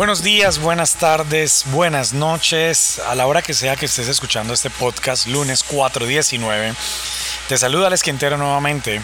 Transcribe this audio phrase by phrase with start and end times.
[0.00, 4.70] Buenos días, buenas tardes, buenas noches, a la hora que sea que estés escuchando este
[4.70, 6.72] podcast, lunes 419.
[7.48, 9.02] Te saluda Alex Quintero nuevamente.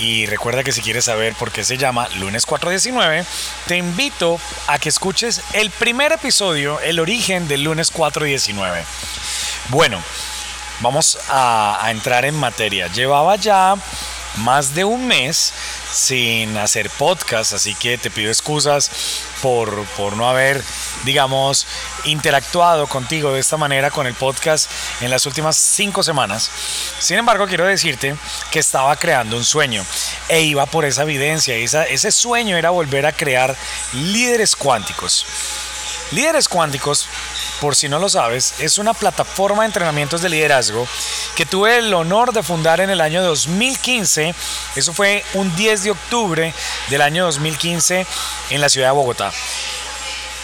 [0.00, 3.24] Y recuerda que si quieres saber por qué se llama Lunes 419,
[3.68, 8.84] te invito a que escuches el primer episodio, el origen del Lunes 419.
[9.68, 10.02] Bueno,
[10.80, 12.88] vamos a, a entrar en materia.
[12.88, 13.76] Llevaba ya
[14.36, 15.52] más de un mes
[15.92, 18.90] sin hacer podcast, así que te pido excusas
[19.42, 20.62] por, por no haber,
[21.04, 21.66] digamos,
[22.04, 26.50] interactuado contigo de esta manera con el podcast en las últimas cinco semanas.
[26.98, 28.14] Sin embargo, quiero decirte
[28.50, 29.84] que estaba creando un sueño
[30.28, 31.56] e iba por esa evidencia.
[31.56, 33.56] Esa, ese sueño era volver a crear
[33.92, 35.26] líderes cuánticos.
[36.12, 37.06] Líderes cuánticos,
[37.60, 40.88] por si no lo sabes, es una plataforma de entrenamientos de liderazgo
[41.34, 44.34] que tuve el honor de fundar en el año 2015.
[44.76, 46.54] Eso fue un 10 de octubre
[46.88, 48.06] del año 2015
[48.50, 49.30] en la ciudad de Bogotá.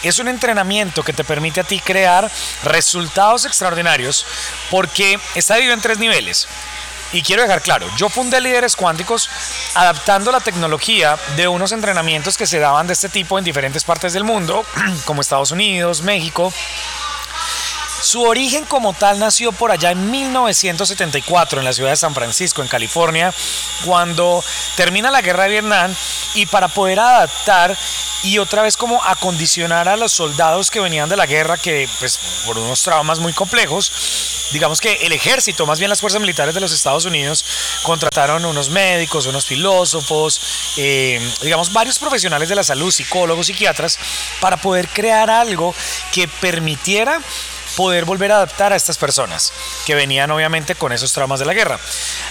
[0.03, 2.31] Es un entrenamiento que te permite a ti crear
[2.65, 4.27] resultados extraordinarios
[4.71, 6.47] porque está dividido en tres niveles.
[7.13, 9.31] Y quiero dejar claro, yo fundé Líderes Cuánticos
[9.75, 14.13] adaptando la tecnología de unos entrenamientos que se daban de este tipo en diferentes partes
[14.13, 14.67] del mundo,
[15.05, 16.53] como Estados Unidos, México.
[18.07, 22.63] Su origen como tal nació por allá en 1974 en la ciudad de San Francisco,
[22.63, 23.35] en California,
[23.85, 24.45] cuando
[24.77, 25.93] termina la guerra de Vietnam
[26.35, 27.77] y para poder adaptar
[28.23, 32.45] y otra vez como acondicionar a los soldados que venían de la guerra, que pues
[32.47, 33.91] por unos traumas muy complejos,
[34.53, 37.45] digamos que el ejército, más bien las fuerzas militares de los Estados Unidos,
[37.83, 43.99] contrataron unos médicos, unos filósofos, eh, digamos varios profesionales de la salud, psicólogos, psiquiatras,
[44.41, 45.75] para poder crear algo
[46.13, 47.21] que permitiera
[47.77, 49.53] poder volver a adaptar a estas personas
[49.85, 51.79] que venían obviamente con esos traumas de la guerra.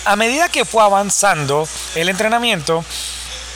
[0.06, 2.84] A medida que fue avanzando el entrenamiento,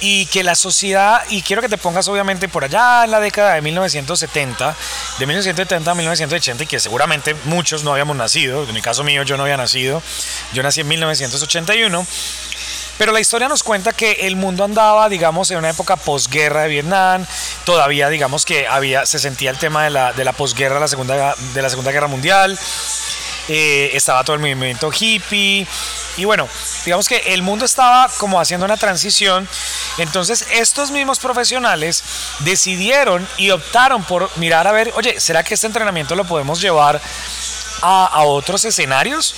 [0.01, 3.55] y que la sociedad, y quiero que te pongas obviamente por allá en la década
[3.55, 4.75] de 1970,
[5.19, 9.23] de 1970 a 1980, y que seguramente muchos no habíamos nacido, en mi caso mío
[9.23, 10.01] yo no había nacido,
[10.53, 12.05] yo nací en 1981,
[12.99, 16.67] pero la historia nos cuenta que el mundo andaba, digamos, en una época posguerra de
[16.67, 17.25] Vietnam,
[17.63, 20.87] todavía digamos que había, se sentía el tema de la, de la posguerra de la
[20.89, 22.59] Segunda, de la segunda Guerra Mundial,
[23.47, 25.65] eh, estaba todo el movimiento hippie,
[26.17, 26.49] y bueno,
[26.83, 29.47] digamos que el mundo estaba como haciendo una transición.
[29.97, 32.03] Entonces estos mismos profesionales
[32.39, 36.99] decidieron y optaron por mirar a ver, oye, ¿será que este entrenamiento lo podemos llevar
[37.81, 39.33] a, a otros escenarios?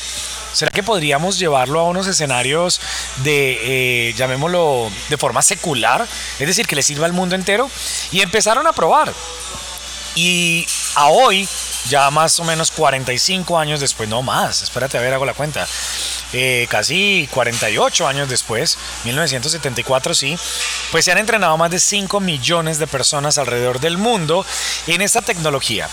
[0.53, 2.81] ¿Será que podríamos llevarlo a unos escenarios
[3.17, 6.07] de, eh, llamémoslo, de forma secular?
[6.39, 7.69] Es decir, que le sirva al mundo entero.
[8.11, 9.13] Y empezaron a probar.
[10.15, 11.47] Y a hoy,
[11.89, 15.65] ya más o menos 45 años después, no más, espérate a ver, hago la cuenta.
[16.33, 20.37] Eh, casi 48 años después, 1974 sí,
[20.91, 24.45] pues se han entrenado más de 5 millones de personas alrededor del mundo
[24.87, 25.89] en esta tecnología.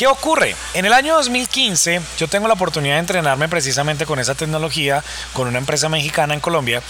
[0.00, 0.56] ¿Qué ocurre?
[0.72, 5.46] En el año 2015 yo tengo la oportunidad de entrenarme precisamente con esa tecnología con
[5.46, 6.82] una empresa mexicana en Colombia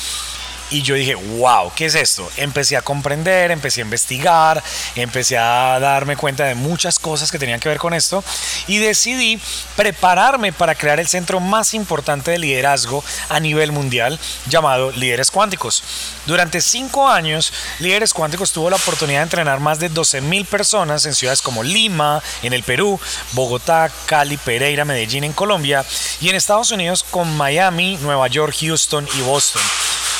[0.70, 2.28] y yo dije, wow, ¿qué es esto?
[2.36, 4.62] Empecé a comprender, empecé a investigar,
[4.94, 8.22] empecé a darme cuenta de muchas cosas que tenían que ver con esto
[8.68, 9.40] y decidí
[9.76, 15.82] prepararme para crear el centro más importante de liderazgo a nivel mundial llamado Líderes Cuánticos.
[16.26, 21.04] Durante cinco años, Líderes Cuánticos tuvo la oportunidad de entrenar más de 12 mil personas
[21.06, 23.00] en ciudades como Lima, en el Perú,
[23.32, 25.84] Bogotá, Cali, Pereira, Medellín, en Colombia
[26.20, 29.62] y en Estados Unidos con Miami, Nueva York, Houston y Boston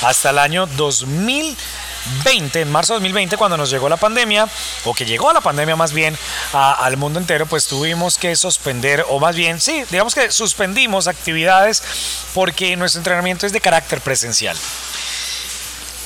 [0.03, 4.49] hasta el año 2020, en marzo de 2020, cuando nos llegó la pandemia,
[4.85, 6.17] o que llegó la pandemia más bien
[6.53, 11.83] al mundo entero, pues tuvimos que suspender, o más bien, sí, digamos que suspendimos actividades
[12.35, 14.57] porque nuestro entrenamiento es de carácter presencial.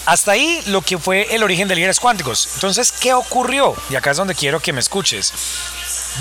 [0.07, 2.51] Hasta ahí lo que fue el origen de líderes cuánticos.
[2.55, 3.75] Entonces, ¿qué ocurrió?
[3.89, 5.33] Y acá es donde quiero que me escuches.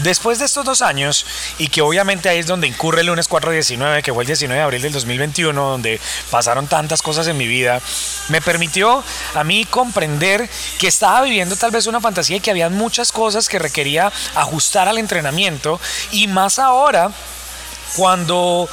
[0.02, 1.26] Después de estos dos años,
[1.60, 4.64] y que obviamente ahí es donde incurre el lunes 419, que fue el 19 de
[4.64, 6.02] abril del 2021, donde
[6.32, 7.80] pasaron tantas cosas en mi vida,
[8.30, 9.04] me permitió
[9.36, 10.50] a mí comprender
[10.80, 14.88] que estaba viviendo tal vez una fantasía y que había muchas cosas que requería ajustar
[14.88, 15.80] al entrenamiento,
[16.12, 17.12] y más ahora,
[17.96, 18.68] cuando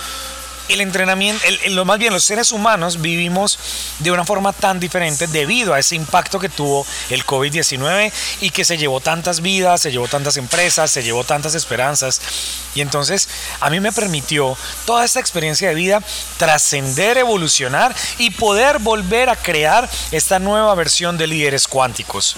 [0.71, 3.59] el entrenamiento, lo más bien los seres humanos vivimos
[3.99, 8.65] de una forma tan diferente debido a ese impacto que tuvo el COVID-19 y que
[8.65, 12.21] se llevó tantas vidas, se llevó tantas empresas, se llevó tantas esperanzas.
[12.75, 13.29] Y entonces
[13.61, 16.03] a mí me permitió toda esta experiencia de vida
[16.39, 22.37] trascender, evolucionar y poder volver a crear esta nueva versión de líderes cuánticos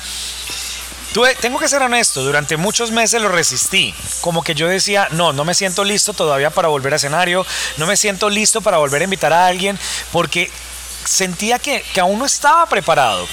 [1.41, 3.95] tengo que ser honesto, durante muchos meses lo resistí.
[4.21, 7.87] Como que yo decía, no, no me siento listo todavía para volver a escenario, no
[7.87, 9.79] me siento listo para volver a invitar a alguien,
[10.11, 10.51] porque
[11.05, 13.27] sentía que, que, aún no estaba preparado.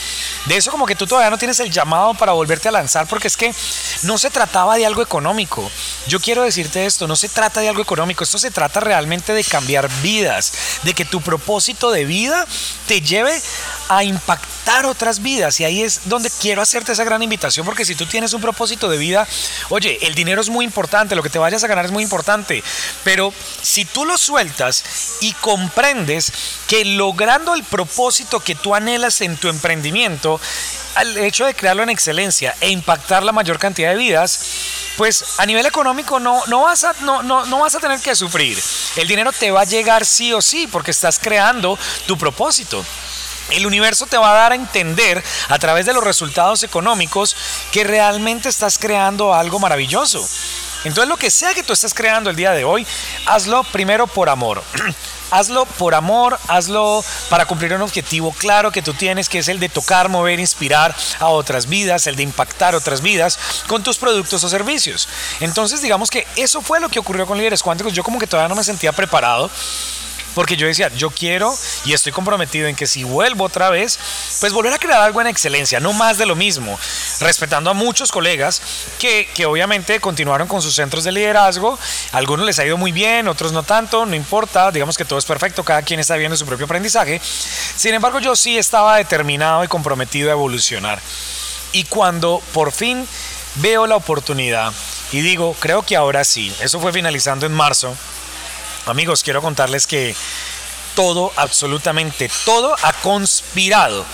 [0.45, 3.27] De eso como que tú todavía no tienes el llamado para volverte a lanzar porque
[3.27, 3.53] es que
[4.03, 5.69] no se trataba de algo económico.
[6.07, 9.43] Yo quiero decirte esto, no se trata de algo económico, esto se trata realmente de
[9.43, 10.53] cambiar vidas,
[10.83, 12.45] de que tu propósito de vida
[12.87, 13.39] te lleve
[13.89, 15.59] a impactar otras vidas.
[15.59, 18.87] Y ahí es donde quiero hacerte esa gran invitación, porque si tú tienes un propósito
[18.87, 19.27] de vida,
[19.69, 22.63] oye, el dinero es muy importante, lo que te vayas a ganar es muy importante,
[23.03, 26.31] pero si tú lo sueltas y comprendes
[26.67, 30.39] que logrando el propósito que tú anhelas en tu emprendimiento,
[30.95, 34.39] al hecho de crearlo en excelencia e impactar la mayor cantidad de vidas,
[34.97, 38.15] pues a nivel económico no, no, vas a, no, no, no vas a tener que
[38.15, 38.61] sufrir.
[38.97, 42.85] El dinero te va a llegar sí o sí porque estás creando tu propósito.
[43.51, 47.35] El universo te va a dar a entender a través de los resultados económicos
[47.71, 50.27] que realmente estás creando algo maravilloso.
[50.85, 52.87] Entonces lo que sea que tú estés creando el día de hoy,
[53.25, 54.63] hazlo primero por amor.
[55.31, 59.59] hazlo por amor, hazlo para cumplir un objetivo claro que tú tienes, que es el
[59.59, 63.37] de tocar, mover, inspirar a otras vidas, el de impactar otras vidas
[63.67, 65.09] con tus productos o servicios.
[65.41, 67.93] Entonces digamos que eso fue lo que ocurrió con Líderes Cuánticos.
[67.93, 69.51] Yo como que todavía no me sentía preparado
[70.39, 71.53] porque yo decía, yo quiero
[71.83, 73.99] y estoy comprometido en que si vuelvo otra vez,
[74.39, 76.79] pues volver a crear algo en excelencia, no más de lo mismo,
[77.19, 78.61] respetando a muchos colegas
[78.99, 81.77] que, que obviamente continuaron con sus centros de liderazgo,
[82.13, 85.25] algunos les ha ido muy bien, otros no tanto, no importa, digamos que todo es
[85.25, 87.19] perfecto, cada quien está viendo su propio aprendizaje,
[87.75, 91.01] sin embargo yo sí estaba determinado y comprometido a evolucionar.
[91.73, 93.05] Y cuando por fin
[93.55, 94.71] veo la oportunidad
[95.11, 97.93] y digo, creo que ahora sí, eso fue finalizando en marzo,
[98.89, 100.15] Amigos, quiero contarles que
[100.95, 104.05] todo, absolutamente todo, ha conspirado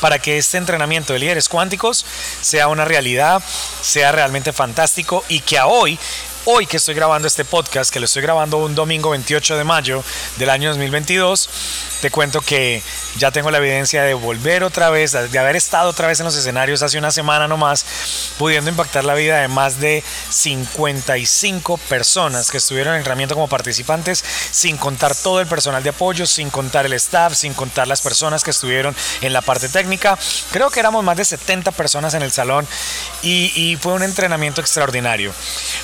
[0.00, 2.04] para que este entrenamiento de líderes cuánticos
[2.40, 3.42] sea una realidad,
[3.82, 5.98] sea realmente fantástico y que a hoy
[6.52, 10.02] hoy que estoy grabando este podcast, que lo estoy grabando un domingo 28 de mayo
[10.36, 11.48] del año 2022,
[12.00, 12.82] te cuento que
[13.18, 16.36] ya tengo la evidencia de volver otra vez, de haber estado otra vez en los
[16.36, 17.86] escenarios hace una semana nomás,
[18.36, 24.24] pudiendo impactar la vida de más de 55 personas que estuvieron en entrenamiento como participantes,
[24.50, 28.42] sin contar todo el personal de apoyo, sin contar el staff, sin contar las personas
[28.42, 30.18] que estuvieron en la parte técnica.
[30.50, 32.66] Creo que éramos más de 70 personas en el salón
[33.22, 35.32] y, y fue un entrenamiento extraordinario.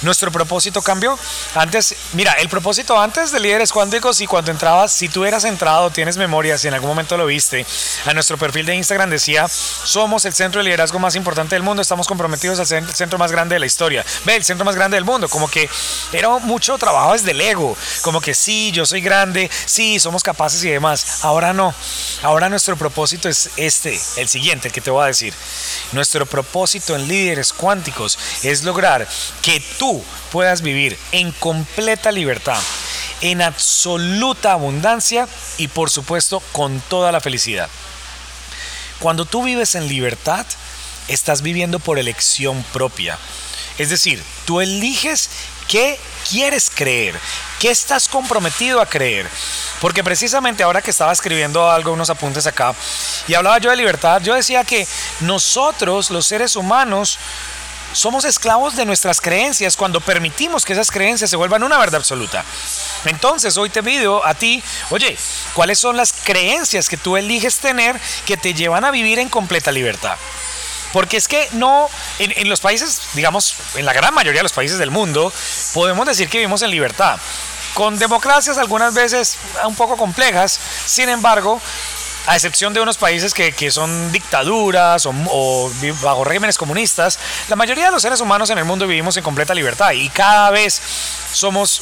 [0.02, 1.18] Nuestro propósito cambió.
[1.54, 5.90] Antes, mira, el propósito antes de líderes cuánticos y cuando entrabas, si tú hubieras entrado,
[5.90, 7.66] tienes memoria, si en algún momento lo viste,
[8.04, 11.82] a nuestro perfil de Instagram decía, somos el centro de liderazgo más importante del mundo,
[11.82, 14.04] estamos comprometidos al centro más grande de la historia.
[14.24, 15.68] Ve, el centro más grande del mundo, como que
[16.12, 20.62] era mucho trabajo desde el ego, como que sí, yo soy grande, sí, somos capaces
[20.64, 21.22] y demás.
[21.22, 21.74] Ahora no,
[22.22, 25.34] ahora nuestro propósito es este, el siguiente, que te voy a decir.
[25.92, 29.06] Nuestro propósito en líderes cuánticos es lograr
[29.42, 30.02] que tú
[30.36, 32.60] puedas vivir en completa libertad,
[33.22, 37.70] en absoluta abundancia y por supuesto con toda la felicidad.
[38.98, 40.44] Cuando tú vives en libertad,
[41.08, 43.18] estás viviendo por elección propia.
[43.78, 45.30] Es decir, tú eliges
[45.68, 47.18] qué quieres creer,
[47.58, 49.26] qué estás comprometido a creer.
[49.80, 52.75] Porque precisamente ahora que estaba escribiendo algo, unos apuntes acá,
[53.26, 54.87] y hablaba yo de libertad, yo decía que
[55.20, 57.18] nosotros, los seres humanos,
[57.96, 62.44] somos esclavos de nuestras creencias cuando permitimos que esas creencias se vuelvan una verdad absoluta.
[63.06, 65.16] Entonces hoy te pido a ti, oye,
[65.54, 69.72] ¿cuáles son las creencias que tú eliges tener que te llevan a vivir en completa
[69.72, 70.16] libertad?
[70.92, 71.88] Porque es que no,
[72.18, 75.32] en, en, los países, digamos, en la gran mayoría de los países del mundo,
[75.72, 77.18] podemos decir que vivimos en libertad.
[77.72, 81.60] Con democracias algunas veces un poco complejas, sin embargo,
[82.26, 87.18] a excepción de unos países que, que son dictaduras o, bajo regímenes comunistas,
[87.49, 90.50] la mayoría de los seres humanos en el mundo vivimos en completa libertad y cada
[90.50, 90.80] vez
[91.33, 91.80] somos,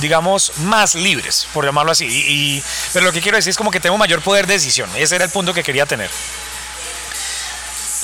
[0.00, 2.06] digamos, más libres, por llamarlo así.
[2.06, 2.62] Y,
[2.92, 4.90] pero lo que quiero decir es como que tengo mayor poder de decisión.
[4.96, 6.10] Ese era el punto que quería tener.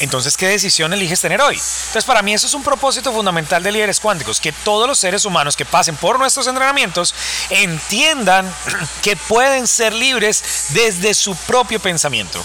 [0.00, 1.54] Entonces, ¿qué decisión eliges tener hoy?
[1.54, 5.24] Entonces, para mí eso es un propósito fundamental de líderes cuánticos, que todos los seres
[5.24, 7.14] humanos que pasen por nuestros entrenamientos
[7.50, 8.52] entiendan
[9.02, 12.44] que pueden ser libres desde su propio pensamiento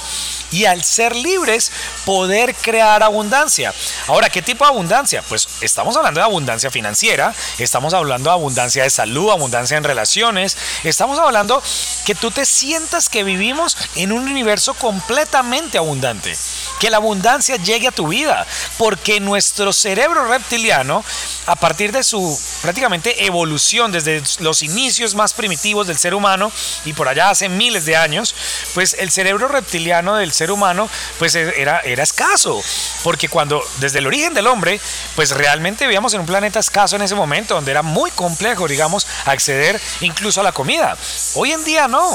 [0.51, 1.71] y al ser libres
[2.05, 3.73] poder crear abundancia.
[4.07, 5.21] Ahora, ¿qué tipo de abundancia?
[5.23, 10.57] Pues estamos hablando de abundancia financiera, estamos hablando de abundancia de salud, abundancia en relaciones,
[10.83, 11.61] estamos hablando
[12.05, 16.35] que tú te sientas que vivimos en un universo completamente abundante
[16.79, 18.45] que la abundancia llegue a tu vida,
[18.77, 21.03] porque nuestro cerebro reptiliano,
[21.45, 26.51] a partir de su prácticamente evolución desde los inicios más primitivos del ser humano
[26.85, 28.35] y por allá hace miles de años,
[28.73, 30.89] pues el cerebro reptiliano del ser humano
[31.19, 32.61] pues e, era, era escaso,
[33.03, 34.79] porque cuando desde el origen del hombre,
[35.15, 39.07] pues realmente vivíamos en un planeta escaso en ese momento, donde era muy complejo, digamos,
[39.25, 40.97] acceder incluso a la comida.
[41.35, 42.09] Hoy en día no,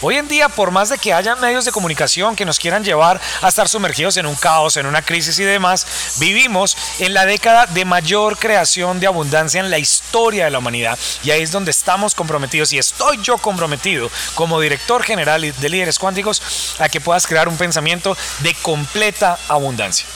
[0.00, 3.20] hoy en día por más de que haya medios de comunicación que nos quieran llevar
[3.42, 5.86] a estar sumergidos, en un caos, en una crisis y demás,
[6.18, 10.98] vivimos en la década de mayor creación de abundancia en la historia de la humanidad.
[11.22, 15.98] Y ahí es donde estamos comprometidos y estoy yo comprometido como director general de líderes
[15.98, 16.42] cuánticos
[16.78, 20.06] a que puedas crear un pensamiento de completa abundancia.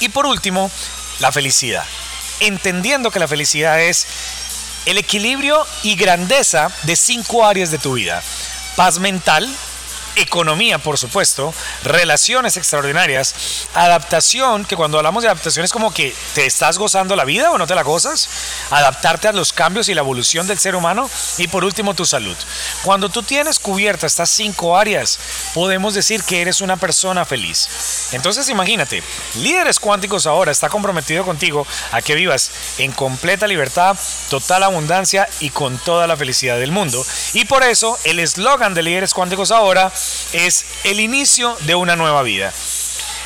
[0.00, 0.70] Y por último,
[1.20, 1.84] la felicidad.
[2.40, 4.06] Entendiendo que la felicidad es
[4.86, 8.22] el equilibrio y grandeza de cinco áreas de tu vida.
[8.76, 9.48] Paz mental,
[10.16, 16.46] economía, por supuesto, relaciones extraordinarias, adaptación, que cuando hablamos de adaptación es como que te
[16.46, 18.28] estás gozando la vida o no te la gozas,
[18.70, 22.36] adaptarte a los cambios y la evolución del ser humano y por último tu salud.
[22.82, 25.18] Cuando tú tienes cubierta estas cinco áreas,
[25.54, 28.10] podemos decir que eres una persona feliz.
[28.12, 29.02] Entonces imagínate,
[29.36, 33.96] líderes cuánticos ahora está comprometido contigo a que vivas en completa libertad,
[34.28, 37.04] total abundancia y con toda la felicidad del mundo.
[37.32, 39.92] Y por eso el eslogan de líderes cuánticos ahora
[40.32, 42.52] es el inicio de una nueva vida.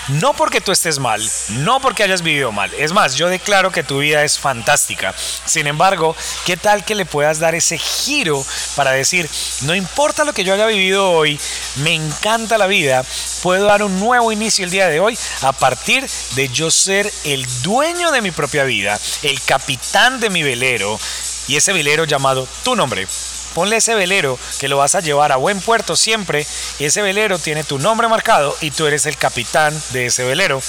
[0.09, 2.71] No porque tú estés mal, no porque hayas vivido mal.
[2.75, 5.15] Es más, yo declaro que tu vida es fantástica.
[5.47, 6.15] Sin embargo,
[6.45, 8.45] ¿qué tal que le puedas dar ese giro
[8.77, 9.31] para decir,
[9.63, 11.41] no importa lo que yo haya vivido hoy,
[11.77, 13.03] me encanta la vida,
[13.43, 17.47] puedo dar un nuevo inicio el día de hoy a partir de yo ser el
[17.63, 21.01] dueño de mi propia vida, el capitán de mi velero
[21.49, 23.09] y ese velero llamado tu nombre
[23.55, 26.47] ponle ese velero que lo vas a llevar a buen puerto siempre.
[26.79, 30.61] Y ese velero tiene tu nombre marcado y tú eres el capitán de ese velero.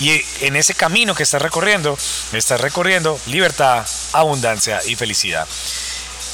[0.00, 1.96] Y en ese camino que estás recorriendo,
[2.32, 5.46] estás recorriendo libertad, abundancia y felicidad.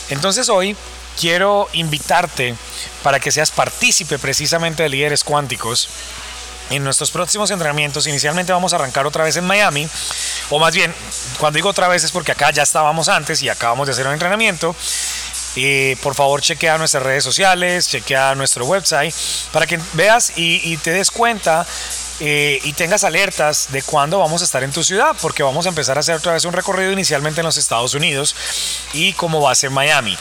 [0.09, 0.77] Entonces hoy
[1.19, 2.55] quiero invitarte
[3.03, 5.89] para que seas partícipe precisamente de líderes cuánticos.
[6.71, 9.89] En nuestros próximos entrenamientos, inicialmente vamos a arrancar otra vez en Miami,
[10.51, 10.93] o más bien,
[11.39, 14.13] cuando digo otra vez es porque acá ya estábamos antes y acabamos de hacer un
[14.13, 14.75] entrenamiento.
[15.57, 19.15] Eh, por favor, chequea nuestras redes sociales, chequea nuestro website
[19.53, 21.67] para que veas y, te des cuenta
[22.21, 25.71] eh, y tengas alertas de cuándo vamos a estar en tu ciudad, porque vamos a
[25.71, 28.37] empezar a hacer otra vez un recorrido inicialmente en los Estados Unidos
[28.93, 30.17] y como va a ser Miami.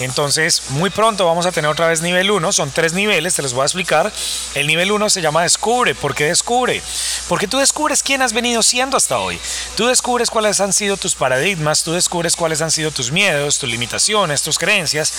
[0.00, 2.52] Entonces, muy pronto vamos a tener otra vez nivel 1.
[2.52, 4.12] Son tres niveles, te los voy a explicar.
[4.54, 5.94] El nivel 1 se llama Descubre.
[5.94, 6.82] ¿Por qué descubre?
[7.28, 9.38] Porque tú descubres quién has venido siendo hasta hoy.
[9.76, 13.68] Tú descubres cuáles han sido tus paradigmas, tú descubres cuáles han sido tus miedos, tus
[13.68, 15.12] limitaciones, tus creencias.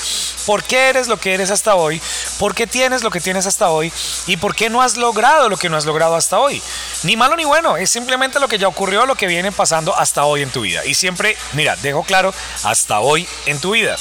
[0.45, 2.01] ¿Por qué eres lo que eres hasta hoy?
[2.37, 3.91] ¿Por qué tienes lo que tienes hasta hoy?
[4.27, 6.61] ¿Y por qué no has logrado lo que no has logrado hasta hoy?
[7.03, 10.25] Ni malo ni bueno, es simplemente lo que ya ocurrió, lo que viene pasando hasta
[10.25, 10.85] hoy en tu vida.
[10.85, 13.97] Y siempre, mira, dejo claro, hasta hoy en tu vida.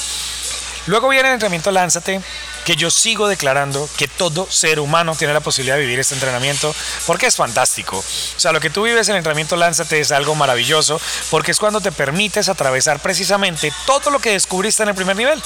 [0.86, 2.20] Luego viene el entrenamiento Lánzate,
[2.64, 6.74] que yo sigo declarando que todo ser humano tiene la posibilidad de vivir este entrenamiento
[7.06, 7.98] porque es fantástico.
[7.98, 11.00] O sea, lo que tú vives en el entrenamiento Lánzate es algo maravilloso
[11.30, 15.42] porque es cuando te permites atravesar precisamente todo lo que descubriste en el primer nivel.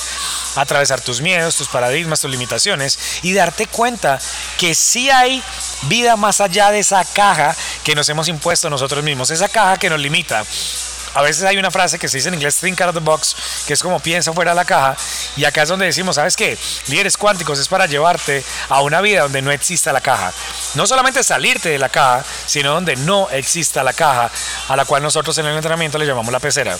[0.57, 4.21] Atravesar tus miedos, tus paradigmas, tus limitaciones y darte cuenta
[4.59, 5.42] que sí hay
[5.83, 9.90] vida más allá de esa caja que nos hemos impuesto nosotros mismos, esa caja que
[9.90, 10.45] nos limita
[11.19, 13.35] a veces hay una frase que se dice en inglés think out of the box,
[13.67, 14.97] que es como piensa fuera de la caja,
[15.37, 16.57] y acá es donde decimos, ¿sabes qué?
[16.87, 20.33] Líderes cuánticos es para llevarte a una vida donde no exista la caja.
[20.77, 24.31] No solamente salirte de la caja, sino donde no exista la caja,
[24.69, 26.79] a la cual nosotros en el entrenamiento le llamamos la pecera.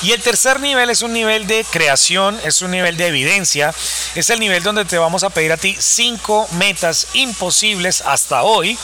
[0.00, 3.74] Y el tercer nivel es un nivel de creación, es un nivel de evidencia,
[4.14, 8.78] es el nivel donde te vamos a pedir a ti cinco metas imposibles hasta hoy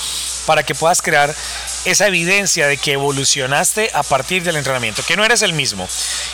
[0.46, 1.34] para que puedas crear
[1.84, 5.88] esa evidencia de que evolucionaste a partir del entrenamiento, que no eres el mismo.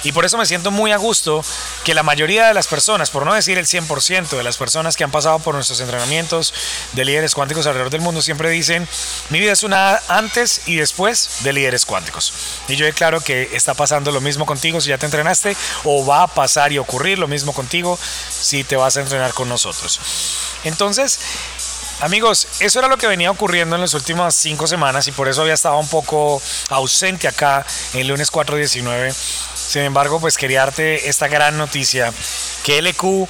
[0.05, 1.45] Y por eso me siento muy a gusto
[1.85, 5.05] que la mayoría de las personas, por no decir el 100% de las personas que
[5.05, 6.55] han pasado por nuestros entrenamientos
[6.93, 8.88] de líderes cuánticos alrededor del mundo, siempre dicen,
[9.31, 12.33] mi vida es una antes y después de líderes cuánticos.
[12.69, 16.23] Y yo declaro que está pasando lo mismo contigo si ya te entrenaste, o va
[16.23, 17.99] a pasar y ocurrir lo mismo contigo
[18.31, 20.00] si te vas a entrenar con nosotros.
[20.64, 21.19] Entonces,
[22.00, 25.42] Amigos, eso era lo que venía ocurriendo en las últimas cinco semanas y por eso
[25.42, 26.40] había estado un poco
[26.71, 29.12] ausente acá en lunes 419.
[29.12, 32.11] Sin embargo, pues quería darte esta gran noticia
[32.64, 33.28] que LQ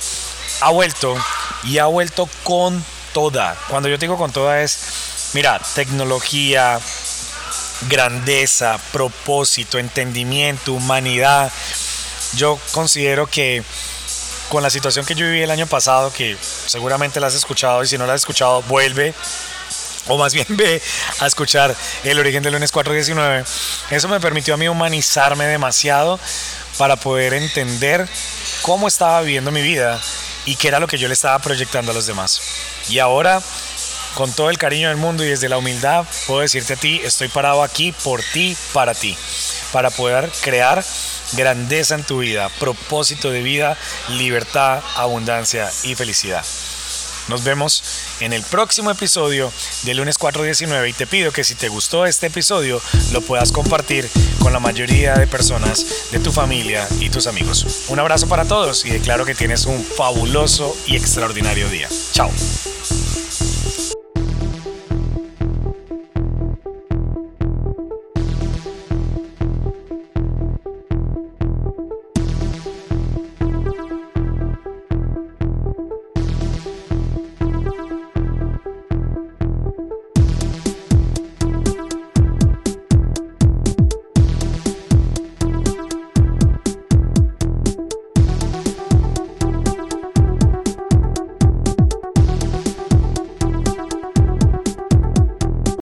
[0.61, 1.17] ha vuelto
[1.65, 3.57] y ha vuelto con toda.
[3.69, 4.79] Cuando yo digo con toda es,
[5.33, 6.79] mira, tecnología,
[7.89, 11.50] grandeza, propósito, entendimiento, humanidad.
[12.35, 13.65] Yo considero que
[14.50, 17.87] con la situación que yo viví el año pasado, que seguramente la has escuchado y
[17.87, 19.14] si no la has escuchado, vuelve
[20.09, 20.83] o más bien ve
[21.21, 23.45] a escuchar el origen del lunes 419.
[23.90, 26.19] Eso me permitió a mí humanizarme demasiado
[26.76, 28.09] para poder entender
[28.62, 30.00] cómo estaba viviendo mi vida
[30.45, 32.40] y qué era lo que yo le estaba proyectando a los demás.
[32.88, 33.40] Y ahora,
[34.14, 37.29] con todo el cariño del mundo y desde la humildad, puedo decirte a ti, estoy
[37.29, 39.17] parado aquí por ti, para ti,
[39.73, 40.85] para poder crear
[41.33, 43.76] grandeza en tu vida, propósito de vida,
[44.09, 46.45] libertad, abundancia y felicidad.
[47.29, 47.85] Nos vemos
[48.19, 49.52] en el próximo episodio
[49.85, 54.11] de lunes 419 y te pido que si te gustó este episodio lo puedas compartir
[54.40, 57.85] con la mayoría de personas de tu familia y tus amigos.
[57.88, 61.88] Un abrazo para todos y declaro que tienes un fabuloso y extraordinario día.
[62.12, 62.31] Chao.